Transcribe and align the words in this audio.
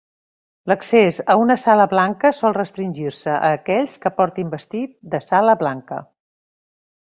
L'accés 0.69 1.19
a 1.33 1.35
una 1.41 1.57
sala 1.63 1.85
blanca 1.91 2.31
sol 2.37 2.57
restringir-se 2.57 3.31
a 3.35 3.53
aquells 3.59 3.99
que 4.07 4.13
portin 4.23 4.49
vestit 4.57 4.97
de 5.15 5.23
sala 5.29 5.57
blanca. 5.63 6.03